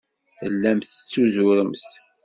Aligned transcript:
Tellamt 0.37 0.89
tettuzuremt. 0.89 1.85